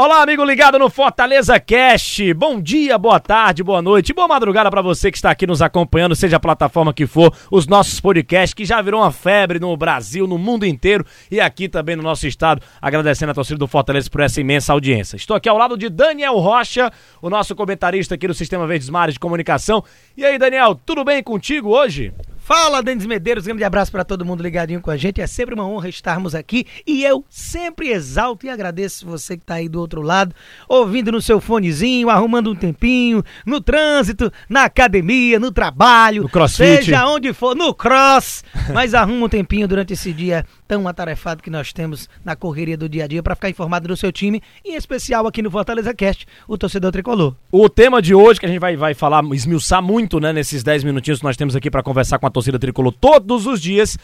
Olá, 0.00 0.22
amigo 0.22 0.44
ligado 0.44 0.78
no 0.78 0.88
Fortaleza 0.88 1.58
Cast. 1.58 2.32
Bom 2.32 2.60
dia, 2.60 2.96
boa 2.96 3.18
tarde, 3.18 3.64
boa 3.64 3.82
noite, 3.82 4.12
boa 4.12 4.28
madrugada 4.28 4.70
para 4.70 4.80
você 4.80 5.10
que 5.10 5.18
está 5.18 5.28
aqui 5.28 5.44
nos 5.44 5.60
acompanhando, 5.60 6.14
seja 6.14 6.36
a 6.36 6.40
plataforma 6.40 6.94
que 6.94 7.04
for, 7.04 7.34
os 7.50 7.66
nossos 7.66 7.98
podcasts 7.98 8.54
que 8.54 8.64
já 8.64 8.80
virou 8.80 9.00
uma 9.00 9.10
febre 9.10 9.58
no 9.58 9.76
Brasil, 9.76 10.24
no 10.24 10.38
mundo 10.38 10.64
inteiro 10.64 11.04
e 11.28 11.40
aqui 11.40 11.68
também 11.68 11.96
no 11.96 12.02
nosso 12.04 12.28
estado. 12.28 12.62
Agradecendo 12.80 13.32
a 13.32 13.34
torcida 13.34 13.58
do 13.58 13.66
Fortaleza 13.66 14.08
por 14.08 14.20
essa 14.20 14.40
imensa 14.40 14.72
audiência. 14.72 15.16
Estou 15.16 15.36
aqui 15.36 15.48
ao 15.48 15.58
lado 15.58 15.76
de 15.76 15.88
Daniel 15.88 16.38
Rocha, 16.38 16.92
o 17.20 17.28
nosso 17.28 17.56
comentarista 17.56 18.14
aqui 18.14 18.28
do 18.28 18.34
Sistema 18.34 18.68
Verdes 18.68 18.88
Mares 18.88 19.14
de 19.14 19.18
Comunicação. 19.18 19.82
E 20.16 20.24
aí, 20.24 20.38
Daniel, 20.38 20.76
tudo 20.76 21.04
bem 21.04 21.20
contigo 21.24 21.70
hoje? 21.70 22.12
Fala, 22.48 22.82
Denis 22.82 23.04
Medeiros, 23.04 23.44
grande 23.44 23.62
abraço 23.62 23.92
para 23.92 24.06
todo 24.06 24.24
mundo 24.24 24.42
ligadinho 24.42 24.80
com 24.80 24.90
a 24.90 24.96
gente. 24.96 25.20
É 25.20 25.26
sempre 25.26 25.54
uma 25.54 25.68
honra 25.68 25.86
estarmos 25.86 26.34
aqui 26.34 26.64
e 26.86 27.04
eu 27.04 27.22
sempre 27.28 27.90
exalto 27.90 28.46
e 28.46 28.48
agradeço 28.48 29.04
você 29.04 29.36
que 29.36 29.42
está 29.42 29.56
aí 29.56 29.68
do 29.68 29.78
outro 29.78 30.00
lado, 30.00 30.34
ouvindo 30.66 31.12
no 31.12 31.20
seu 31.20 31.42
fonezinho, 31.42 32.08
arrumando 32.08 32.50
um 32.50 32.54
tempinho, 32.54 33.22
no 33.44 33.60
trânsito, 33.60 34.32
na 34.48 34.64
academia, 34.64 35.38
no 35.38 35.52
trabalho, 35.52 36.22
no 36.22 36.28
crossfit. 36.30 36.86
seja 36.86 37.06
onde 37.06 37.34
for, 37.34 37.54
no 37.54 37.74
cross, 37.74 38.42
mas 38.72 38.94
arruma 38.94 39.26
um 39.26 39.28
tempinho 39.28 39.68
durante 39.68 39.92
esse 39.92 40.10
dia 40.10 40.46
tão 40.68 40.86
atarefado 40.86 41.42
que 41.42 41.48
nós 41.48 41.72
temos 41.72 42.10
na 42.22 42.36
correria 42.36 42.76
do 42.76 42.88
dia 42.88 43.04
a 43.04 43.06
dia 43.08 43.22
para 43.22 43.34
ficar 43.34 43.48
informado 43.48 43.88
do 43.88 43.96
seu 43.96 44.12
time, 44.12 44.42
em 44.62 44.74
especial 44.74 45.26
aqui 45.26 45.40
no 45.40 45.50
Fortaleza 45.50 45.94
Cast, 45.94 46.26
o 46.46 46.58
torcedor 46.58 46.92
tricolor. 46.92 47.34
O 47.50 47.70
tema 47.70 48.02
de 48.02 48.14
hoje 48.14 48.38
que 48.38 48.44
a 48.44 48.48
gente 48.48 48.60
vai, 48.60 48.76
vai 48.76 48.92
falar, 48.92 49.24
esmiuçar 49.32 49.82
muito, 49.82 50.20
né, 50.20 50.30
nesses 50.30 50.62
10 50.62 50.84
minutinhos 50.84 51.20
que 51.20 51.24
nós 51.24 51.38
temos 51.38 51.56
aqui 51.56 51.70
para 51.70 51.82
conversar 51.82 52.18
com 52.18 52.26
a 52.26 52.30
torcida 52.30 52.58
tricolor 52.58 52.92
todos 52.92 53.46
os 53.46 53.62
dias, 53.62 53.96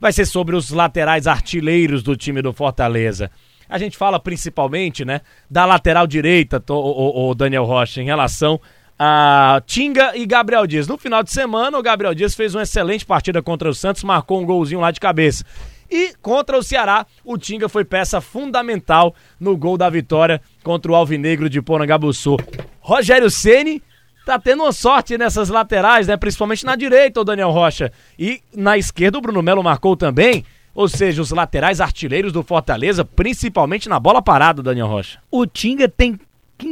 vai 0.00 0.12
ser 0.12 0.24
sobre 0.24 0.54
os 0.54 0.70
laterais 0.70 1.26
artilheiros 1.26 2.02
do 2.02 2.16
time 2.16 2.40
do 2.40 2.52
Fortaleza. 2.52 3.28
A 3.68 3.76
gente 3.76 3.96
fala 3.96 4.20
principalmente, 4.20 5.04
né, 5.04 5.20
da 5.50 5.66
lateral 5.66 6.06
direita, 6.06 6.62
o, 6.70 7.30
o, 7.30 7.34
Daniel 7.34 7.64
Rocha, 7.64 8.00
em 8.00 8.04
relação 8.04 8.60
a 8.98 9.62
Tinga 9.66 10.16
e 10.16 10.24
Gabriel 10.24 10.66
Dias. 10.66 10.88
No 10.88 10.96
final 10.96 11.22
de 11.22 11.30
semana, 11.30 11.76
o 11.76 11.82
Gabriel 11.82 12.14
Dias 12.14 12.34
fez 12.34 12.54
uma 12.54 12.62
excelente 12.62 13.04
partida 13.04 13.42
contra 13.42 13.68
o 13.68 13.74
Santos, 13.74 14.02
marcou 14.02 14.40
um 14.40 14.46
golzinho 14.46 14.80
lá 14.80 14.90
de 14.90 15.00
cabeça. 15.00 15.44
E 15.90 16.12
contra 16.20 16.58
o 16.58 16.62
Ceará, 16.62 17.06
o 17.24 17.38
Tinga 17.38 17.68
foi 17.68 17.84
peça 17.84 18.20
fundamental 18.20 19.14
no 19.40 19.56
gol 19.56 19.78
da 19.78 19.88
vitória 19.88 20.40
contra 20.62 20.92
o 20.92 20.94
Alvinegro 20.94 21.48
de 21.48 21.62
Porangabuçu. 21.62 22.36
Rogério 22.80 23.30
Ceni 23.30 23.82
tá 24.26 24.38
tendo 24.38 24.62
uma 24.62 24.72
sorte 24.72 25.16
nessas 25.16 25.48
laterais, 25.48 26.06
né? 26.06 26.16
Principalmente 26.16 26.66
na 26.66 26.76
direita, 26.76 27.20
o 27.20 27.24
Daniel 27.24 27.50
Rocha. 27.50 27.90
E 28.18 28.42
na 28.54 28.76
esquerda, 28.76 29.16
o 29.16 29.20
Bruno 29.22 29.42
Melo 29.42 29.62
marcou 29.62 29.96
também. 29.96 30.44
Ou 30.74 30.86
seja, 30.86 31.22
os 31.22 31.30
laterais 31.30 31.80
artilheiros 31.80 32.32
do 32.32 32.42
Fortaleza, 32.42 33.04
principalmente 33.04 33.88
na 33.88 33.98
bola 33.98 34.20
parada, 34.20 34.62
Daniel 34.62 34.86
Rocha. 34.86 35.18
O 35.30 35.46
Tinga 35.46 35.88
tem 35.88 36.20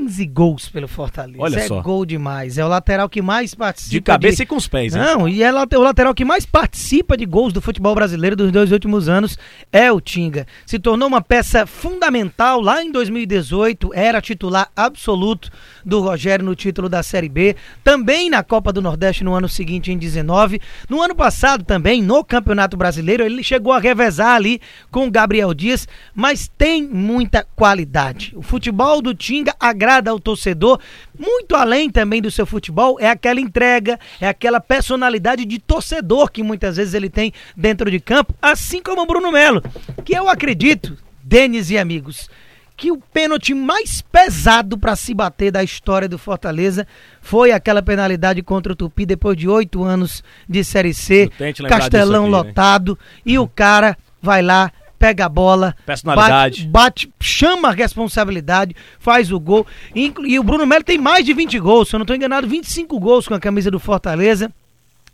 15 0.06 0.26
gols 0.26 0.68
pelo 0.68 0.86
Fortaleza. 0.86 1.38
Olha 1.40 1.58
é 1.58 1.66
só. 1.66 1.82
gol 1.82 2.06
demais. 2.06 2.58
É 2.58 2.64
o 2.64 2.68
lateral 2.68 3.08
que 3.08 3.20
mais 3.20 3.54
participa. 3.54 3.92
De 3.92 4.00
cabeça 4.00 4.42
e 4.44 4.46
com 4.46 4.56
os 4.56 4.68
pés? 4.68 4.94
Não, 4.94 5.28
e 5.28 5.42
é 5.42 5.50
o 5.52 5.80
lateral 5.80 6.14
que 6.14 6.24
mais 6.24 6.46
participa 6.46 7.16
de 7.16 7.26
gols 7.26 7.52
do 7.52 7.60
futebol 7.60 7.94
brasileiro 7.94 8.36
dos 8.36 8.52
dois 8.52 8.70
últimos 8.70 9.08
anos 9.08 9.36
é 9.72 9.90
o 9.90 10.00
Tinga. 10.00 10.46
Se 10.64 10.78
tornou 10.78 11.08
uma 11.08 11.20
peça 11.20 11.66
fundamental 11.66 12.60
lá 12.60 12.82
em 12.82 12.92
2018, 12.92 13.90
era 13.94 14.20
titular 14.20 14.70
absoluto 14.76 15.50
do 15.84 16.00
Rogério 16.00 16.44
no 16.44 16.54
título 16.54 16.88
da 16.88 17.02
Série 17.02 17.28
B, 17.28 17.56
também 17.82 18.30
na 18.30 18.42
Copa 18.42 18.72
do 18.72 18.80
Nordeste 18.80 19.24
no 19.24 19.34
ano 19.34 19.48
seguinte, 19.48 19.90
em 19.90 19.98
19. 19.98 20.60
No 20.88 21.02
ano 21.02 21.14
passado 21.14 21.64
também, 21.64 22.00
no 22.02 22.22
Campeonato 22.22 22.76
Brasileiro, 22.76 23.24
ele 23.24 23.42
chegou 23.42 23.72
a 23.72 23.80
revezar 23.80 24.36
ali 24.36 24.60
com 24.90 25.06
o 25.06 25.10
Gabriel 25.10 25.52
Dias, 25.52 25.88
mas 26.14 26.48
tem 26.56 26.86
muita 26.86 27.46
qualidade. 27.56 28.32
O 28.36 28.42
futebol 28.42 29.02
do 29.02 29.14
Tinga 29.14 29.54
agrada 29.58 29.95
ao 30.04 30.20
torcedor, 30.20 30.80
muito 31.18 31.54
além 31.54 31.90
também 31.90 32.20
do 32.20 32.30
seu 32.30 32.46
futebol, 32.46 32.98
é 33.00 33.08
aquela 33.08 33.40
entrega, 33.40 33.98
é 34.20 34.28
aquela 34.28 34.60
personalidade 34.60 35.44
de 35.44 35.58
torcedor 35.58 36.30
que 36.30 36.42
muitas 36.42 36.76
vezes 36.76 36.94
ele 36.94 37.08
tem 37.08 37.32
dentro 37.56 37.90
de 37.90 38.00
campo, 38.00 38.34
assim 38.40 38.82
como 38.82 39.02
o 39.02 39.06
Bruno 39.06 39.32
Melo, 39.32 39.62
que 40.04 40.14
eu 40.14 40.28
acredito, 40.28 40.96
Denis 41.22 41.70
e 41.70 41.78
amigos, 41.78 42.28
que 42.76 42.92
o 42.92 42.98
pênalti 42.98 43.54
mais 43.54 44.02
pesado 44.02 44.76
para 44.76 44.94
se 44.94 45.14
bater 45.14 45.50
da 45.50 45.64
história 45.64 46.08
do 46.08 46.18
Fortaleza 46.18 46.86
foi 47.22 47.50
aquela 47.50 47.82
penalidade 47.82 48.42
contra 48.42 48.72
o 48.72 48.76
Tupi 48.76 49.06
depois 49.06 49.36
de 49.36 49.48
oito 49.48 49.82
anos 49.82 50.22
de 50.46 50.62
Série 50.62 50.92
C, 50.92 51.30
Castelão 51.68 52.24
aqui, 52.24 52.32
lotado, 52.32 52.98
né? 53.00 53.22
e 53.24 53.38
o 53.38 53.48
cara 53.48 53.96
vai 54.20 54.42
lá 54.42 54.70
pega 54.98 55.26
a 55.26 55.28
bola, 55.28 55.74
Personalidade. 55.84 56.66
Bate, 56.66 57.06
bate, 57.06 57.14
chama 57.20 57.68
a 57.68 57.72
responsabilidade, 57.72 58.74
faz 58.98 59.30
o 59.32 59.38
gol. 59.38 59.66
E, 59.94 60.12
e 60.24 60.38
o 60.38 60.42
Bruno 60.42 60.66
Melo 60.66 60.84
tem 60.84 60.98
mais 60.98 61.24
de 61.24 61.32
20 61.32 61.58
gols, 61.58 61.88
se 61.88 61.94
eu 61.94 61.98
não 61.98 62.04
estou 62.04 62.16
enganado, 62.16 62.46
25 62.46 62.98
gols 62.98 63.28
com 63.28 63.34
a 63.34 63.40
camisa 63.40 63.70
do 63.70 63.78
Fortaleza 63.78 64.50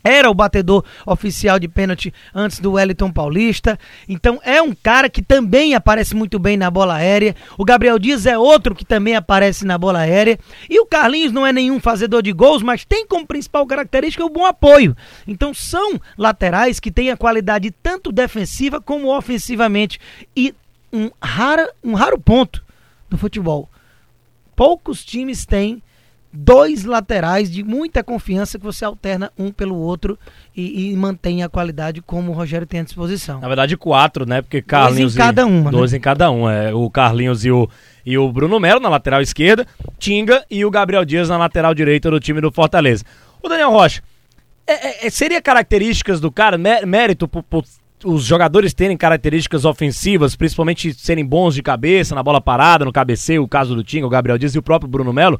era 0.03 0.29
o 0.29 0.33
batedor 0.33 0.83
oficial 1.05 1.57
de 1.57 1.67
pênalti 1.67 2.13
antes 2.33 2.59
do 2.59 2.73
Wellington 2.73 3.11
Paulista. 3.11 3.79
Então 4.07 4.39
é 4.43 4.61
um 4.61 4.75
cara 4.75 5.09
que 5.09 5.21
também 5.21 5.73
aparece 5.73 6.15
muito 6.15 6.37
bem 6.37 6.57
na 6.57 6.69
bola 6.69 6.95
aérea. 6.95 7.35
O 7.57 7.63
Gabriel 7.63 7.97
Dias 7.97 8.25
é 8.25 8.37
outro 8.37 8.75
que 8.75 8.83
também 8.83 9.15
aparece 9.15 9.65
na 9.65 9.77
bola 9.77 9.99
aérea. 9.99 10.37
E 10.69 10.79
o 10.79 10.85
Carlinhos 10.85 11.31
não 11.31 11.45
é 11.45 11.53
nenhum 11.53 11.79
fazedor 11.79 12.21
de 12.21 12.33
gols, 12.33 12.61
mas 12.61 12.83
tem 12.83 13.07
como 13.07 13.25
principal 13.25 13.65
característica 13.65 14.25
o 14.25 14.29
bom 14.29 14.45
apoio. 14.45 14.95
Então 15.27 15.53
são 15.53 15.99
laterais 16.17 16.79
que 16.79 16.91
têm 16.91 17.11
a 17.11 17.17
qualidade 17.17 17.71
tanto 17.71 18.11
defensiva 18.11 18.81
como 18.81 19.15
ofensivamente. 19.15 19.99
E 20.35 20.53
um 20.91 21.09
raro, 21.21 21.69
um 21.83 21.93
raro 21.93 22.19
ponto 22.19 22.63
do 23.09 23.17
futebol. 23.17 23.69
Poucos 24.55 25.03
times 25.03 25.45
têm 25.45 25.81
dois 26.33 26.83
laterais 26.83 27.51
de 27.51 27.63
muita 27.63 28.03
confiança 28.03 28.57
que 28.57 28.65
você 28.65 28.83
alterna 28.83 29.31
um 29.37 29.51
pelo 29.51 29.75
outro 29.75 30.17
e, 30.55 30.91
e 30.91 30.97
mantém 30.97 31.43
a 31.43 31.49
qualidade 31.49 32.01
como 32.01 32.31
o 32.31 32.33
Rogério 32.33 32.65
tem 32.65 32.79
à 32.79 32.83
disposição. 32.83 33.39
Na 33.39 33.47
verdade, 33.47 33.77
quatro, 33.77 34.25
né? 34.25 34.41
Porque 34.41 34.61
Carlinhos. 34.61 35.13
Dois 35.13 35.15
em 35.15 35.29
cada 35.29 35.45
uma. 35.45 35.71
Dois 35.71 35.91
né? 35.91 35.97
em 35.97 36.01
cada 36.01 36.31
um. 36.31 36.49
É, 36.49 36.73
o 36.73 36.89
Carlinhos 36.89 37.45
e 37.45 37.51
o, 37.51 37.69
e 38.03 38.17
o 38.17 38.31
Bruno 38.31 38.59
Melo 38.59 38.79
na 38.79 38.89
lateral 38.89 39.21
esquerda, 39.21 39.67
Tinga 39.99 40.43
e 40.49 40.65
o 40.65 40.71
Gabriel 40.71 41.05
Dias 41.05 41.29
na 41.29 41.37
lateral 41.37 41.73
direita 41.75 42.09
do 42.09 42.19
time 42.19 42.41
do 42.41 42.51
Fortaleza. 42.51 43.05
O 43.41 43.47
Daniel 43.47 43.71
Rocha, 43.71 44.01
é, 44.65 45.05
é, 45.05 45.09
seria 45.09 45.41
características 45.41 46.19
do 46.19 46.31
cara, 46.31 46.57
mérito 46.57 47.27
por, 47.27 47.43
por 47.43 47.63
os 48.03 48.23
jogadores 48.25 48.73
terem 48.73 48.97
características 48.97 49.63
ofensivas, 49.63 50.35
principalmente 50.35 50.93
serem 50.93 51.25
bons 51.25 51.55
de 51.55 51.61
cabeça, 51.61 52.13
na 52.13 52.23
bola 52.23 52.41
parada, 52.41 52.83
no 52.83 52.91
cabeceio, 52.91 53.43
o 53.43 53.47
caso 53.47 53.75
do 53.75 53.83
Tinga, 53.83 54.05
o 54.05 54.09
Gabriel 54.09 54.37
Dias 54.37 54.55
e 54.55 54.59
o 54.59 54.63
próprio 54.63 54.89
Bruno 54.89 55.13
Melo, 55.13 55.39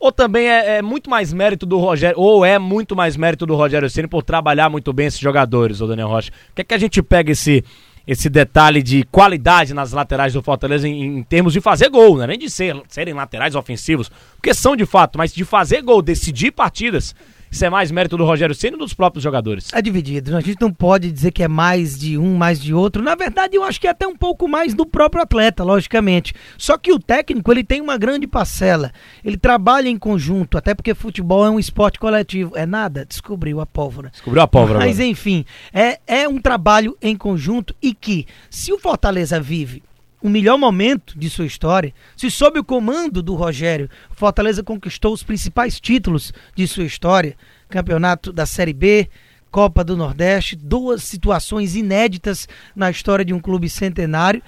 ou 0.00 0.10
também 0.10 0.48
é, 0.48 0.78
é, 0.78 0.82
muito 0.82 1.10
mais 1.10 1.30
mérito 1.30 1.66
do 1.66 1.78
Rogério, 1.78 2.18
ou 2.18 2.42
é 2.42 2.58
muito 2.58 2.96
mais 2.96 3.18
mérito 3.18 3.44
do 3.44 3.54
Rogério 3.54 3.90
Ceni 3.90 4.08
por 4.08 4.22
trabalhar 4.22 4.70
muito 4.70 4.90
bem 4.94 5.06
esses 5.06 5.20
jogadores, 5.20 5.82
o 5.82 5.86
Daniel 5.86 6.08
Rocha? 6.08 6.32
O 6.50 6.54
que 6.54 6.62
é 6.62 6.64
que 6.64 6.72
a 6.72 6.78
gente 6.78 7.02
pega 7.02 7.30
esse, 7.32 7.62
esse 8.06 8.30
detalhe 8.30 8.82
de 8.82 9.04
qualidade 9.04 9.74
nas 9.74 9.92
laterais 9.92 10.32
do 10.32 10.42
Fortaleza 10.42 10.88
em, 10.88 11.18
em 11.18 11.22
termos 11.22 11.52
de 11.52 11.60
fazer 11.60 11.90
gol, 11.90 12.16
não 12.16 12.24
é 12.24 12.28
nem 12.28 12.38
de 12.38 12.48
ser, 12.48 12.74
serem 12.88 13.12
laterais 13.12 13.54
ofensivos, 13.54 14.10
porque 14.36 14.54
são 14.54 14.74
de 14.74 14.86
fato, 14.86 15.18
mas 15.18 15.34
de 15.34 15.44
fazer 15.44 15.82
gol, 15.82 16.00
decidir 16.00 16.50
partidas. 16.50 17.14
Isso 17.50 17.64
é 17.64 17.70
mais 17.70 17.90
mérito 17.90 18.16
do 18.16 18.24
Rogério 18.24 18.54
Ceni 18.54 18.74
ou 18.74 18.78
dos 18.80 18.94
próprios 18.94 19.24
jogadores? 19.24 19.68
É 19.72 19.82
dividido. 19.82 20.36
A 20.36 20.40
gente 20.40 20.60
não 20.60 20.72
pode 20.72 21.10
dizer 21.10 21.32
que 21.32 21.42
é 21.42 21.48
mais 21.48 21.98
de 21.98 22.16
um, 22.16 22.36
mais 22.36 22.60
de 22.60 22.72
outro. 22.72 23.02
Na 23.02 23.16
verdade, 23.16 23.56
eu 23.56 23.64
acho 23.64 23.80
que 23.80 23.88
é 23.88 23.90
até 23.90 24.06
um 24.06 24.14
pouco 24.14 24.46
mais 24.46 24.72
do 24.72 24.86
próprio 24.86 25.22
atleta, 25.22 25.64
logicamente. 25.64 26.32
Só 26.56 26.78
que 26.78 26.92
o 26.92 26.98
técnico, 26.98 27.50
ele 27.50 27.64
tem 27.64 27.80
uma 27.80 27.98
grande 27.98 28.26
parcela. 28.26 28.92
Ele 29.24 29.36
trabalha 29.36 29.88
em 29.88 29.98
conjunto, 29.98 30.56
até 30.56 30.74
porque 30.74 30.94
futebol 30.94 31.44
é 31.44 31.50
um 31.50 31.58
esporte 31.58 31.98
coletivo. 31.98 32.56
É 32.56 32.64
nada, 32.64 33.04
descobriu 33.04 33.60
a 33.60 33.66
pólvora. 33.66 34.10
Descobriu 34.10 34.42
a 34.42 34.46
pólvora. 34.46 34.78
Mas 34.78 34.96
agora. 34.96 35.10
enfim, 35.10 35.44
é, 35.72 35.98
é 36.06 36.28
um 36.28 36.40
trabalho 36.40 36.96
em 37.02 37.16
conjunto 37.16 37.74
e 37.82 37.92
que, 37.92 38.26
se 38.48 38.72
o 38.72 38.78
Fortaleza 38.78 39.40
vive 39.40 39.82
o 40.22 40.28
melhor 40.28 40.58
momento 40.58 41.18
de 41.18 41.30
sua 41.30 41.46
história, 41.46 41.94
se 42.16 42.30
sob 42.30 42.58
o 42.58 42.64
comando 42.64 43.22
do 43.22 43.34
Rogério, 43.34 43.88
Fortaleza 44.10 44.62
conquistou 44.62 45.12
os 45.12 45.22
principais 45.22 45.80
títulos 45.80 46.32
de 46.54 46.66
sua 46.66 46.84
história, 46.84 47.36
campeonato 47.68 48.32
da 48.32 48.44
Série 48.44 48.72
B, 48.72 49.08
Copa 49.50 49.82
do 49.82 49.96
Nordeste, 49.96 50.54
duas 50.54 51.02
situações 51.02 51.74
inéditas 51.74 52.46
na 52.76 52.90
história 52.90 53.24
de 53.24 53.34
um 53.34 53.40
clube 53.40 53.68
centenário. 53.68 54.42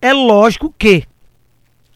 É 0.00 0.12
lógico 0.12 0.72
que 0.78 1.04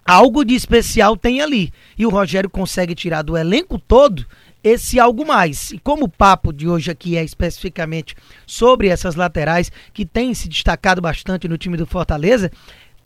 algo 0.05 0.45
de 0.45 0.55
especial 0.55 1.17
tem 1.17 1.41
ali. 1.41 1.73
E 1.97 2.05
o 2.05 2.11
Rogério 2.11 2.51
consegue 2.51 2.95
tirar 2.95 3.23
do 3.23 3.37
elenco 3.37 3.79
todo 3.79 4.27
esse 4.65 4.99
algo 4.99 5.25
mais. 5.27 5.71
E 5.71 5.79
como 5.79 6.07
o 6.07 6.09
papo 6.09 6.53
de 6.53 6.69
hoje 6.69 6.91
aqui 6.91 7.17
é 7.17 7.23
especificamente 7.23 8.17
sobre 8.47 8.89
essas 8.89 9.15
laterais 9.15 9.71
que 9.93 10.05
têm 10.05 10.35
se 10.35 10.49
destacado 10.49 11.01
bastante 11.01 11.47
no 11.47 11.59
time 11.59 11.77
do 11.77 11.87
Fortaleza, 11.87 12.51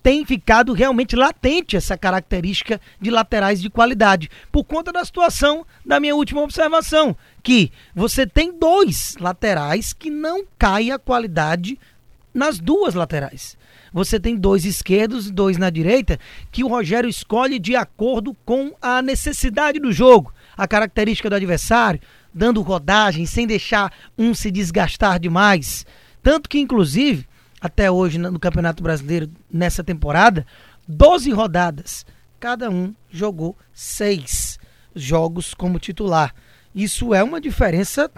tem 0.02 0.24
ficado 0.26 0.72
realmente 0.72 1.14
latente 1.14 1.76
essa 1.76 1.96
característica 1.96 2.80
de 3.00 3.10
laterais 3.10 3.62
de 3.62 3.70
qualidade, 3.70 4.28
por 4.50 4.64
conta 4.64 4.92
da 4.92 5.04
situação 5.04 5.64
da 5.86 6.00
minha 6.00 6.16
última 6.16 6.42
observação, 6.42 7.16
que 7.42 7.70
você 7.94 8.26
tem 8.26 8.52
dois 8.58 9.14
laterais 9.20 9.92
que 9.92 10.10
não 10.10 10.44
cai 10.58 10.90
a 10.90 10.98
qualidade 10.98 11.78
nas 12.34 12.58
duas 12.58 12.94
laterais. 12.94 13.56
Você 13.92 14.18
tem 14.18 14.36
dois 14.36 14.64
esquerdos 14.64 15.28
e 15.28 15.32
dois 15.32 15.58
na 15.58 15.68
direita 15.68 16.18
que 16.50 16.64
o 16.64 16.68
Rogério 16.68 17.08
escolhe 17.08 17.58
de 17.58 17.76
acordo 17.76 18.34
com 18.44 18.72
a 18.80 19.02
necessidade 19.02 19.78
do 19.78 19.92
jogo, 19.92 20.32
a 20.56 20.66
característica 20.66 21.28
do 21.28 21.36
adversário, 21.36 22.00
dando 22.32 22.62
rodagem 22.62 23.26
sem 23.26 23.46
deixar 23.46 23.92
um 24.16 24.32
se 24.34 24.50
desgastar 24.50 25.20
demais. 25.20 25.84
Tanto 26.22 26.48
que, 26.48 26.58
inclusive, 26.58 27.26
até 27.62 27.88
hoje 27.88 28.18
no 28.18 28.40
Campeonato 28.40 28.82
Brasileiro, 28.82 29.30
nessa 29.50 29.84
temporada, 29.84 30.44
12 30.88 31.30
rodadas. 31.30 32.04
Cada 32.40 32.68
um 32.68 32.92
jogou 33.08 33.56
seis 33.72 34.58
jogos 34.96 35.54
como 35.54 35.78
titular. 35.78 36.34
Isso 36.74 37.14
é 37.14 37.22
uma 37.22 37.40
diferença 37.40 38.10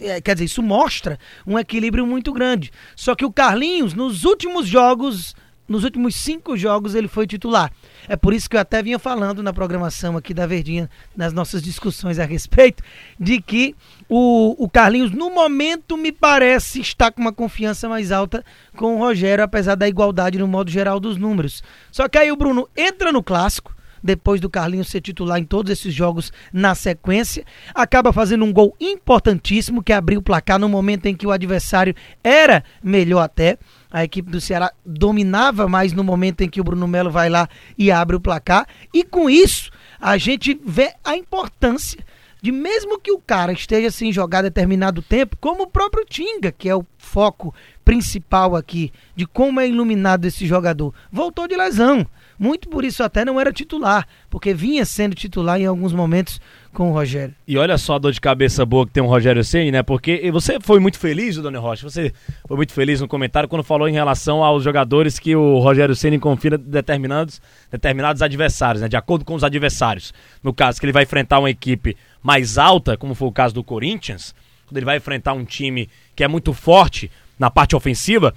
é, 0.00 0.20
quer 0.20 0.34
dizer, 0.34 0.44
isso 0.46 0.62
mostra 0.62 1.18
um 1.46 1.58
equilíbrio 1.58 2.06
muito 2.06 2.32
grande. 2.32 2.70
Só 2.94 3.14
que 3.14 3.24
o 3.24 3.32
Carlinhos, 3.32 3.94
nos 3.94 4.24
últimos 4.24 4.66
jogos, 4.66 5.34
nos 5.68 5.84
últimos 5.84 6.16
cinco 6.16 6.56
jogos, 6.56 6.94
ele 6.94 7.08
foi 7.08 7.26
titular. 7.26 7.72
É 8.08 8.16
por 8.16 8.34
isso 8.34 8.48
que 8.48 8.56
eu 8.56 8.60
até 8.60 8.82
vinha 8.82 8.98
falando 8.98 9.42
na 9.42 9.52
programação 9.52 10.16
aqui 10.16 10.34
da 10.34 10.46
Verdinha, 10.46 10.90
nas 11.16 11.32
nossas 11.32 11.62
discussões 11.62 12.18
a 12.18 12.24
respeito, 12.24 12.82
de 13.18 13.40
que 13.40 13.74
o, 14.08 14.62
o 14.62 14.68
Carlinhos, 14.68 15.10
no 15.10 15.30
momento, 15.30 15.96
me 15.96 16.12
parece 16.12 16.80
estar 16.80 17.10
com 17.10 17.20
uma 17.20 17.32
confiança 17.32 17.88
mais 17.88 18.12
alta 18.12 18.44
com 18.76 18.96
o 18.96 18.98
Rogério, 18.98 19.44
apesar 19.44 19.74
da 19.74 19.88
igualdade 19.88 20.38
no 20.38 20.46
modo 20.46 20.70
geral 20.70 21.00
dos 21.00 21.16
números. 21.16 21.62
Só 21.90 22.08
que 22.08 22.18
aí 22.18 22.30
o 22.30 22.36
Bruno 22.36 22.68
entra 22.76 23.10
no 23.10 23.22
clássico 23.22 23.74
depois 24.04 24.38
do 24.38 24.50
Carlinhos 24.50 24.88
ser 24.88 25.00
titular 25.00 25.38
em 25.38 25.44
todos 25.44 25.72
esses 25.72 25.92
jogos 25.94 26.30
na 26.52 26.74
sequência. 26.74 27.42
Acaba 27.74 28.12
fazendo 28.12 28.44
um 28.44 28.52
gol 28.52 28.76
importantíssimo 28.78 29.82
que 29.82 29.94
abriu 29.94 30.20
o 30.20 30.22
placar 30.22 30.58
no 30.58 30.68
momento 30.68 31.06
em 31.06 31.16
que 31.16 31.26
o 31.26 31.30
adversário 31.30 31.94
era 32.22 32.62
melhor 32.82 33.22
até. 33.22 33.56
A 33.94 34.02
equipe 34.02 34.28
do 34.28 34.40
Ceará 34.40 34.72
dominava 34.84 35.68
mais 35.68 35.92
no 35.92 36.02
momento 36.02 36.40
em 36.40 36.48
que 36.48 36.60
o 36.60 36.64
Bruno 36.64 36.88
Melo 36.88 37.12
vai 37.12 37.30
lá 37.30 37.48
e 37.78 37.92
abre 37.92 38.16
o 38.16 38.20
placar. 38.20 38.66
E 38.92 39.04
com 39.04 39.30
isso, 39.30 39.70
a 40.00 40.18
gente 40.18 40.60
vê 40.66 40.92
a 41.04 41.16
importância 41.16 42.04
de 42.42 42.50
mesmo 42.50 42.98
que 42.98 43.12
o 43.12 43.20
cara 43.20 43.52
esteja 43.52 43.92
sem 43.92 44.12
jogar 44.12 44.42
determinado 44.42 45.00
tempo, 45.00 45.36
como 45.40 45.62
o 45.62 45.66
próprio 45.68 46.04
Tinga, 46.04 46.50
que 46.50 46.68
é 46.68 46.74
o 46.74 46.84
foco 46.98 47.54
principal 47.84 48.56
aqui 48.56 48.92
de 49.14 49.26
como 49.26 49.60
é 49.60 49.68
iluminado 49.68 50.24
esse 50.24 50.44
jogador, 50.44 50.92
voltou 51.12 51.46
de 51.46 51.56
lesão. 51.56 52.04
Muito 52.38 52.68
por 52.68 52.84
isso 52.84 53.02
até 53.02 53.24
não 53.24 53.40
era 53.40 53.52
titular, 53.52 54.06
porque 54.28 54.52
vinha 54.52 54.84
sendo 54.84 55.14
titular 55.14 55.60
em 55.60 55.66
alguns 55.66 55.92
momentos 55.92 56.40
com 56.72 56.90
o 56.90 56.92
Rogério. 56.92 57.34
E 57.46 57.56
olha 57.56 57.78
só 57.78 57.94
a 57.94 57.98
dor 57.98 58.12
de 58.12 58.20
cabeça 58.20 58.66
boa 58.66 58.84
que 58.84 58.92
tem 58.92 59.02
o 59.02 59.06
Rogério 59.06 59.44
Ceni, 59.44 59.70
né? 59.70 59.82
Porque 59.82 60.30
você 60.32 60.58
foi 60.60 60.80
muito 60.80 60.98
feliz, 60.98 61.36
Dona 61.36 61.60
Rocha, 61.60 61.88
você 61.88 62.12
foi 62.46 62.56
muito 62.56 62.72
feliz 62.72 63.00
no 63.00 63.06
comentário 63.06 63.48
quando 63.48 63.62
falou 63.62 63.88
em 63.88 63.92
relação 63.92 64.42
aos 64.42 64.64
jogadores 64.64 65.18
que 65.18 65.36
o 65.36 65.58
Rogério 65.58 65.94
Ceni 65.94 66.18
confia 66.18 66.58
determinados, 66.58 67.40
determinados 67.70 68.22
adversários, 68.22 68.82
né? 68.82 68.88
De 68.88 68.96
acordo 68.96 69.24
com 69.24 69.34
os 69.34 69.44
adversários. 69.44 70.12
No 70.42 70.52
caso 70.52 70.80
que 70.80 70.86
ele 70.86 70.92
vai 70.92 71.04
enfrentar 71.04 71.38
uma 71.38 71.50
equipe 71.50 71.96
mais 72.22 72.58
alta, 72.58 72.96
como 72.96 73.14
foi 73.14 73.28
o 73.28 73.32
caso 73.32 73.54
do 73.54 73.62
Corinthians, 73.62 74.34
quando 74.66 74.78
ele 74.78 74.86
vai 74.86 74.96
enfrentar 74.96 75.32
um 75.34 75.44
time 75.44 75.88
que 76.16 76.24
é 76.24 76.28
muito 76.28 76.52
forte 76.52 77.10
na 77.38 77.50
parte 77.50 77.76
ofensiva, 77.76 78.34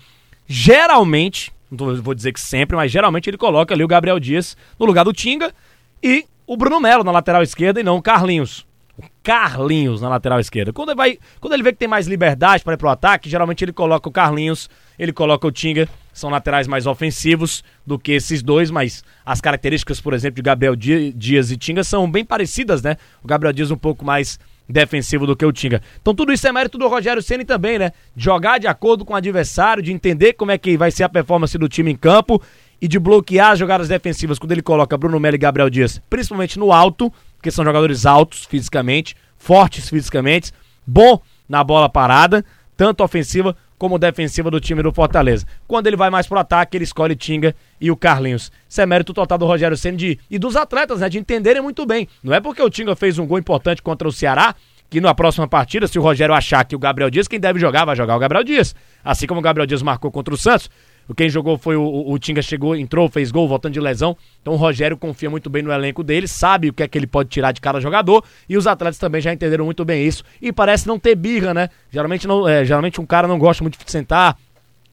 geralmente 0.48 1.52
não 1.70 2.02
vou 2.02 2.14
dizer 2.14 2.32
que 2.32 2.40
sempre, 2.40 2.76
mas 2.76 2.92
geralmente 2.92 3.30
ele 3.30 3.38
coloca 3.38 3.74
ali 3.74 3.84
o 3.84 3.88
Gabriel 3.88 4.20
Dias 4.20 4.56
no 4.80 4.86
lugar 4.86 5.04
do 5.04 5.14
Tinga 5.14 5.54
e 6.02 6.26
o 6.46 6.56
Bruno 6.56 6.80
Melo 6.80 7.04
na 7.04 7.12
lateral 7.12 7.44
esquerda 7.44 7.80
e 7.80 7.84
não 7.84 7.98
o 7.98 8.02
Carlinhos. 8.02 8.66
O 8.98 9.04
Carlinhos 9.22 10.02
na 10.02 10.10
lateral 10.10 10.40
esquerda. 10.40 10.74
Quando 10.74 10.90
ele, 10.90 10.96
vai, 10.96 11.20
quando 11.40 11.54
ele 11.54 11.62
vê 11.62 11.72
que 11.72 11.78
tem 11.78 11.88
mais 11.88 12.08
liberdade 12.08 12.64
para 12.64 12.74
ir 12.74 12.78
pro 12.78 12.90
ataque, 12.90 13.30
geralmente 13.30 13.64
ele 13.64 13.74
coloca 13.74 14.10
o 14.10 14.12
Carlinhos, 14.12 14.70
ele 14.98 15.14
coloca 15.14 15.46
o 15.46 15.52
Tinga. 15.52 15.88
São 16.14 16.32
laterais 16.32 16.68
mais 16.68 16.88
ofensivos 16.88 17.64
do 17.86 18.00
que 18.00 18.14
esses 18.14 18.42
dois, 18.42 18.72
mas 18.72 19.04
as 19.24 19.40
características, 19.40 20.02
por 20.02 20.14
exemplo, 20.14 20.38
de 20.38 20.42
Gabriel 20.42 20.76
Dias 20.76 21.52
e 21.52 21.58
Tinga 21.58 21.84
são 21.84 22.10
bem 22.10 22.26
parecidas, 22.26 22.82
né? 22.82 22.98
O 23.24 23.28
Gabriel 23.28 23.54
Dias 23.54 23.70
um 23.70 23.78
pouco 23.78 24.04
mais 24.04 24.40
defensivo 24.68 25.26
do 25.26 25.36
que 25.36 25.46
o 25.46 25.52
Tinga. 25.52 25.82
Então 26.02 26.14
tudo 26.14 26.32
isso 26.34 26.48
é 26.48 26.52
mérito 26.52 26.78
do 26.78 26.88
Rogério 26.88 27.22
Ceni 27.22 27.46
também, 27.46 27.80
né? 27.80 27.92
De 28.16 28.24
jogar 28.24 28.60
de 28.60 28.68
acordo 28.68 29.06
com 29.06 29.14
o 29.14 29.16
adversário, 29.16 29.84
de 29.84 29.92
entender 29.92 30.34
como 30.34 30.52
é 30.52 30.58
que 30.58 30.78
vai 30.78 30.92
ser 30.92 31.04
a 31.04 31.10
performance 31.10 31.58
do 31.58 31.70
time 31.70 31.92
em 31.92 31.96
campo 31.96 32.42
e 32.82 32.88
de 32.88 33.00
bloquear 33.00 33.52
as 33.52 33.60
jogadas 33.60 33.88
defensivas 33.88 34.38
quando 34.38 34.52
ele 34.52 34.62
coloca 34.62 34.98
Bruno 34.98 35.20
Melo 35.20 35.36
e 35.36 35.40
Gabriel 35.40 35.70
Dias, 35.70 36.02
principalmente 36.10 36.60
no 36.60 36.72
alto, 36.72 37.12
porque 37.36 37.52
são 37.52 37.66
jogadores 37.66 38.06
altos 38.06 38.46
fisicamente, 38.46 39.16
fortes 39.38 39.90
fisicamente, 39.90 40.52
bom 40.86 41.20
na 41.48 41.64
bola 41.64 41.90
parada, 41.90 42.44
tanto 42.76 43.04
ofensiva 43.04 43.56
como 43.78 44.00
defensiva 44.00 44.50
do 44.50 44.60
time 44.60 44.82
do 44.82 44.92
Fortaleza. 44.92 45.46
Quando 45.68 45.88
ele 45.88 45.96
vai 45.96 46.10
mais 46.10 46.28
pro 46.28 46.40
ataque, 46.40 46.76
ele 46.78 46.84
escolhe 46.84 47.16
Tinga 47.16 47.56
e 47.80 47.92
o 47.92 47.96
Carlinhos. 47.96 48.52
Isso 48.68 48.82
é 48.82 48.86
mérito 48.86 49.14
total 49.14 49.38
do 49.38 49.46
Rogério 49.46 49.78
Senna 49.78 49.98
e 50.30 50.40
dos 50.40 50.56
atletas, 50.56 51.00
né, 51.00 51.10
de 51.10 51.18
entenderem 51.18 51.62
muito 51.62 51.86
bem. 51.86 52.08
Não 52.24 52.34
é 52.34 52.40
porque 52.40 52.62
o 52.62 52.70
Tinga 52.70 52.96
fez 52.96 53.20
um 53.20 53.26
gol 53.26 53.40
importante 53.40 53.82
contra 53.82 54.08
o 54.08 54.12
Ceará 54.12 54.56
que 54.90 55.02
na 55.02 55.14
próxima 55.14 55.48
partida, 55.48 55.88
se 55.88 56.00
o 56.00 56.02
Rogério 56.02 56.34
achar 56.34 56.64
que 56.64 56.76
o 56.76 56.80
Gabriel 56.80 57.10
Dias, 57.10 57.28
quem 57.28 57.40
deve 57.40 57.60
jogar, 57.60 57.86
vai 57.86 57.96
jogar 57.96 58.16
o 58.16 58.20
Gabriel 58.20 58.44
Dias. 58.44 58.74
Assim 59.04 59.28
como 59.28 59.40
o 59.40 59.44
Gabriel 59.44 59.68
Dias 59.68 59.82
marcou 59.82 60.10
contra 60.10 60.34
o 60.34 60.38
Santos, 60.38 60.70
quem 61.16 61.30
jogou 61.30 61.58
foi 61.58 61.76
o, 61.76 62.12
o, 62.12 62.20
Tinga, 62.20 62.42
chegou, 62.42 62.76
entrou, 62.76 63.10
fez 63.10 63.32
gol, 63.32 63.48
voltando 63.48 63.74
de 63.74 63.80
lesão. 63.80 64.16
Então 64.42 64.54
o 64.54 64.58
Rogério 64.58 64.98
confia 64.98 65.30
muito 65.30 65.50
bem 65.50 65.64
no 65.64 65.72
elenco 65.72 66.04
dele, 66.04 66.28
sabe 66.28 66.70
o 66.70 66.74
que 66.74 66.84
é 66.84 66.88
que 66.88 66.98
ele 66.98 67.08
pode 67.08 67.30
tirar 67.30 67.54
de 67.54 67.62
cada 67.62 67.80
jogador. 67.80 68.24
E 68.48 68.58
os 68.58 68.68
atletas 68.68 68.98
também 68.98 69.22
já 69.22 69.32
entenderam 69.32 69.64
muito 69.64 69.86
bem 69.86 70.06
isso. 70.06 70.24
E 70.42 70.52
parece 70.52 70.86
não 70.88 71.00
ter 71.00 71.16
birra, 71.16 71.54
né? 71.54 71.70
Geralmente, 71.92 72.28
não, 72.28 72.48
é, 72.48 72.66
geralmente 72.66 73.00
um 73.00 73.06
cara 73.06 73.28
não 73.28 73.40
gosta 73.40 73.64
muito 73.64 73.78
de 73.84 73.90
sentar, 73.90 74.38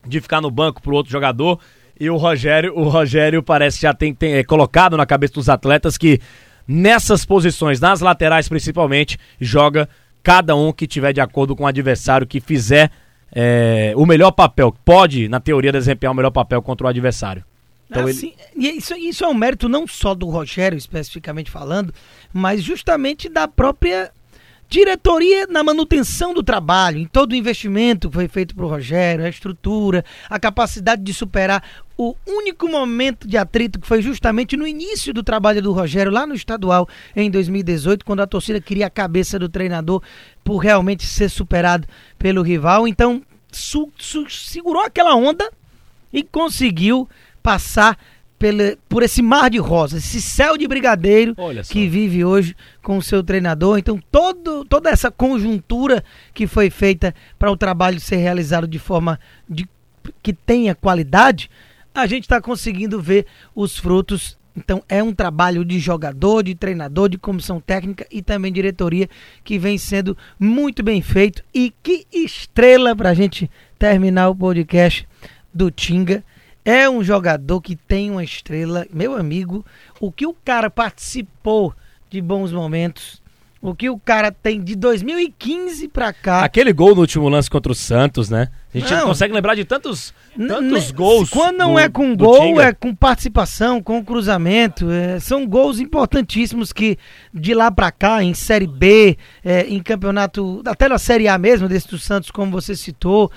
de 0.07 0.21
ficar 0.21 0.39
no 0.39 0.49
banco 0.49 0.81
pro 0.81 0.95
outro 0.95 1.11
jogador. 1.11 1.59
E 1.99 2.09
o 2.09 2.15
Rogério, 2.15 2.73
o 2.77 2.87
Rogério 2.87 3.43
parece 3.43 3.81
já 3.81 3.93
tem, 3.93 4.13
tem 4.13 4.35
é, 4.35 4.43
colocado 4.43 4.95
na 4.95 5.05
cabeça 5.05 5.33
dos 5.33 5.49
atletas 5.49 5.97
que 5.97 6.19
nessas 6.67 7.25
posições, 7.25 7.79
nas 7.79 7.99
laterais 7.99 8.47
principalmente, 8.47 9.17
joga 9.39 9.87
cada 10.23 10.55
um 10.55 10.73
que 10.73 10.87
tiver 10.87 11.13
de 11.13 11.21
acordo 11.21 11.55
com 11.55 11.63
o 11.63 11.67
adversário 11.67 12.25
que 12.25 12.39
fizer 12.39 12.89
é, 13.31 13.93
o 13.95 14.05
melhor 14.05 14.31
papel, 14.31 14.73
pode, 14.83 15.27
na 15.27 15.39
teoria, 15.39 15.71
desempenhar 15.71 16.11
o 16.11 16.15
melhor 16.15 16.31
papel 16.31 16.61
contra 16.61 16.87
o 16.87 16.89
adversário. 16.89 17.43
Então 17.89 18.07
assim, 18.07 18.33
ele... 18.55 18.69
isso, 18.77 18.95
isso 18.95 19.23
é 19.23 19.27
um 19.27 19.33
mérito 19.33 19.69
não 19.69 19.85
só 19.87 20.15
do 20.15 20.27
Rogério, 20.27 20.77
especificamente 20.77 21.51
falando, 21.51 21.93
mas 22.33 22.63
justamente 22.63 23.29
da 23.29 23.47
própria 23.47 24.11
diretoria 24.67 25.47
na 25.47 25.63
manutenção 25.63 26.33
do 26.33 26.43
trabalho, 26.43 26.97
em 26.97 27.05
todo 27.05 27.31
o 27.31 27.35
investimento 27.35 28.09
que 28.09 28.15
foi 28.15 28.27
feito 28.27 28.55
para 28.55 28.65
o 28.65 28.69
Rogério, 28.69 29.25
a 29.25 29.29
estrutura, 29.29 30.03
a 30.29 30.39
capacidade 30.39 31.01
de 31.01 31.13
superar 31.13 31.63
o 31.97 32.15
único 32.27 32.67
momento 32.67 33.27
de 33.27 33.37
atrito 33.37 33.79
que 33.79 33.87
foi 33.87 34.01
justamente 34.01 34.57
no 34.57 34.67
início 34.67 35.13
do 35.13 35.23
trabalho 35.23 35.61
do 35.61 35.71
Rogério, 35.71 36.11
lá 36.11 36.27
no 36.27 36.35
estadual, 36.35 36.89
em 37.15 37.29
2018, 37.31 38.03
quando 38.03 38.21
a 38.21 38.27
torcida 38.27 38.59
queria 38.59 38.87
a 38.87 38.89
cabeça 38.89 39.39
do 39.39 39.47
treinador 39.47 40.01
por 40.43 40.57
realmente 40.57 41.05
ser 41.05 41.29
superado 41.29 41.87
pelo 42.17 42.41
rival. 42.41 42.87
Então, 42.87 43.21
segurou 43.51 44.83
aquela 44.83 45.15
onda 45.15 45.49
e 46.11 46.23
conseguiu 46.23 47.07
passar 47.41 47.97
pela, 48.37 48.77
por 48.89 49.03
esse 49.03 49.21
mar 49.21 49.49
de 49.49 49.57
rosas, 49.57 50.03
esse 50.03 50.21
céu 50.21 50.57
de 50.57 50.67
brigadeiro 50.67 51.35
que 51.69 51.87
vive 51.87 52.23
hoje 52.23 52.55
com 52.81 52.97
o 52.97 53.01
seu 53.01 53.23
treinador. 53.23 53.77
Então, 53.77 53.99
todo, 54.11 54.65
toda 54.65 54.89
essa 54.89 55.09
conjuntura 55.09 56.03
que 56.33 56.45
foi 56.45 56.69
feita 56.69 57.15
para 57.39 57.51
o 57.51 57.57
trabalho 57.57 57.99
ser 57.99 58.17
realizado 58.17 58.67
de 58.67 58.79
forma 58.79 59.19
de, 59.49 59.67
que 60.21 60.33
tenha 60.33 60.75
qualidade, 60.75 61.49
a 61.93 62.05
gente 62.05 62.23
está 62.23 62.41
conseguindo 62.41 63.01
ver 63.01 63.25
os 63.55 63.77
frutos. 63.77 64.37
Então 64.57 64.81
é 64.87 65.03
um 65.03 65.13
trabalho 65.13 65.65
de 65.65 65.79
jogador, 65.79 66.43
de 66.43 66.55
treinador, 66.55 67.09
de 67.09 67.17
comissão 67.17 67.59
técnica 67.59 68.05
e 68.09 68.21
também 68.21 68.53
diretoria 68.53 69.09
que 69.43 69.59
vem 69.59 69.77
sendo 69.77 70.17
muito 70.39 70.81
bem 70.81 71.01
feito. 71.01 71.43
E 71.53 71.73
que 71.83 72.05
estrela 72.11 72.95
para 72.95 73.09
a 73.09 73.13
gente 73.13 73.49
terminar 73.77 74.29
o 74.29 74.35
podcast 74.35 75.07
do 75.53 75.69
Tinga. 75.69 76.23
É 76.65 76.89
um 76.89 77.03
jogador 77.03 77.61
que 77.61 77.75
tem 77.75 78.09
uma 78.09 78.23
estrela, 78.23 78.87
meu 78.91 79.15
amigo. 79.15 79.63
O 79.99 80.11
que 80.11 80.25
o 80.25 80.33
cara 80.33 80.69
participou 80.69 81.73
de 82.09 82.19
bons 82.19 82.51
momentos 82.51 83.21
o 83.65 83.73
que 83.73 83.89
o 83.89 83.97
cara 83.97 84.31
tem 84.31 84.61
de 84.61 84.75
2015 84.75 85.87
pra 85.87 86.13
cá. 86.13 86.43
Aquele 86.43 86.71
gol 86.71 86.93
no 86.93 87.01
último 87.01 87.27
lance 87.27 87.49
contra 87.49 87.71
o 87.71 87.75
Santos, 87.75 88.29
né? 88.29 88.49
A 88.71 88.77
gente 88.77 88.93
não, 88.93 89.07
consegue 89.07 89.33
lembrar 89.33 89.55
de 89.55 89.65
tantos, 89.65 90.13
tantos 90.37 90.91
gols. 90.91 91.31
Quando 91.31 91.57
não 91.57 91.73
do, 91.73 91.79
é 91.79 91.89
com 91.89 92.15
gol, 92.15 92.61
é 92.61 92.71
com 92.71 92.93
participação, 92.93 93.81
com 93.81 94.05
cruzamento. 94.05 94.91
É, 94.91 95.19
são 95.19 95.47
gols 95.47 95.79
importantíssimos 95.79 96.71
que 96.71 96.99
de 97.33 97.55
lá 97.55 97.71
pra 97.71 97.91
cá, 97.91 98.23
em 98.23 98.35
Série 98.35 98.67
B, 98.67 99.17
é, 99.43 99.61
em 99.61 99.81
campeonato, 99.81 100.61
até 100.67 100.87
na 100.87 100.99
Série 100.99 101.27
A 101.27 101.35
mesmo, 101.39 101.67
desse 101.67 101.87
do 101.87 101.97
Santos, 101.97 102.29
como 102.29 102.51
você 102.51 102.75
citou, 102.75 103.31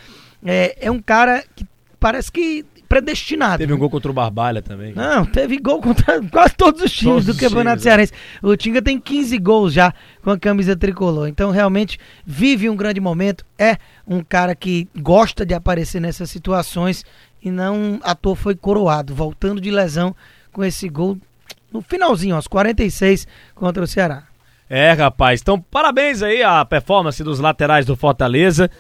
é, 0.45 0.77
é 0.79 0.91
um 0.91 1.01
cara 1.01 1.43
que 1.57 1.67
parece 1.99 2.31
que 2.31 2.67
predestinado. 2.89 3.59
Teve 3.59 3.73
um 3.73 3.79
gol 3.79 3.91
contra 3.91 4.11
o 4.11 4.15
Barbalha 4.15 4.63
também. 4.63 4.95
Não, 4.95 5.25
teve 5.27 5.59
gol 5.59 5.81
contra 5.81 6.21
quase 6.33 6.55
todos 6.55 6.83
os 6.83 6.91
times 6.91 7.25
Todos 7.25 7.27
do 7.27 7.35
Campeonato 7.35 7.77
times, 7.77 7.87
é. 7.87 7.91
Cearense. 7.91 8.13
O 8.43 8.57
Tinga 8.57 8.81
tem 8.81 8.99
15 8.99 9.39
gols 9.39 9.73
já 9.73 9.93
com 10.23 10.31
a 10.31 10.39
camisa 10.39 10.75
tricolor. 10.75 11.29
Então, 11.29 11.51
realmente, 11.51 11.99
vive 12.25 12.69
um 12.69 12.77
grande 12.77 13.01
momento. 13.01 13.45
É 13.59 13.77
um 14.07 14.23
cara 14.23 14.55
que 14.55 14.89
gosta 14.97 15.45
de 15.45 15.53
aparecer 15.53 16.01
nessas 16.01 16.31
situações 16.31 17.05
e 17.43 17.51
não 17.51 18.01
à 18.03 18.15
toa 18.15 18.35
foi 18.35 18.57
coroado, 18.57 19.15
voltando 19.15 19.61
de 19.61 19.71
lesão 19.71 20.17
com 20.51 20.65
esse 20.65 20.89
gol 20.89 21.19
no 21.71 21.83
finalzinho, 21.83 22.35
aos 22.35 22.49
46 22.49 23.27
contra 23.55 23.85
o 23.85 23.87
Ceará. 23.87 24.25
É, 24.71 24.93
rapaz. 24.93 25.41
Então, 25.41 25.61
parabéns 25.61 26.23
aí 26.23 26.43
à 26.43 26.65
performance 26.65 27.23
dos 27.23 27.39
laterais 27.39 27.87
do 27.87 27.97
Fortaleza. 27.97 28.71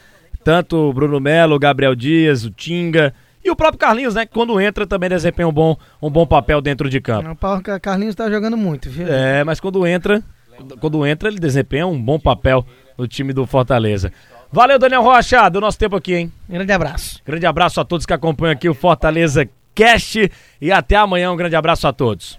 Tanto 0.43 0.77
o 0.77 0.93
Bruno 0.93 1.21
Melo, 1.21 1.57
o 1.57 1.59
Gabriel 1.59 1.95
Dias, 1.95 2.45
o 2.45 2.50
Tinga 2.50 3.15
e 3.45 3.50
o 3.50 3.57
próprio 3.57 3.78
Carlinhos, 3.78 4.14
né? 4.14 4.26
Que 4.26 4.33
quando 4.33 4.61
entra 4.61 4.87
também 4.87 5.09
desempenha 5.09 5.49
um 5.49 5.52
bom, 5.52 5.76
um 6.02 6.11
bom 6.11 6.26
papel 6.26 6.61
dentro 6.61 6.88
de 6.88 7.00
campo. 7.00 7.30
O 7.30 7.80
Carlinhos 7.80 8.14
tá 8.14 8.30
jogando 8.30 8.57
muito, 8.57 8.90
viu? 8.90 9.07
É, 9.09 9.45
mas 9.45 9.61
quando 9.61 9.87
entra, 9.87 10.23
quando 10.80 11.07
entra, 11.07 11.28
ele 11.28 11.38
desempenha 11.38 11.87
um 11.87 12.00
bom 12.00 12.18
papel 12.18 12.64
no 12.97 13.07
time 13.07 13.33
do 13.33 13.47
Fortaleza. 13.47 14.12
Valeu, 14.50 14.78
Daniel 14.78 15.02
Rocha, 15.02 15.49
do 15.49 15.61
nosso 15.61 15.78
tempo 15.78 15.95
aqui, 15.95 16.14
hein? 16.14 16.33
Grande 16.49 16.73
abraço. 16.73 17.21
Grande 17.25 17.47
abraço 17.47 17.80
a 17.80 17.85
todos 17.85 18.07
que 18.07 18.12
acompanham 18.12 18.52
aqui 18.52 18.68
o 18.68 18.75
Fortaleza 18.75 19.49
Cast 19.75 20.33
e 20.61 20.73
até 20.73 20.97
amanhã. 20.97 21.30
Um 21.30 21.37
grande 21.37 21.54
abraço 21.54 21.87
a 21.87 21.92
todos. 21.92 22.38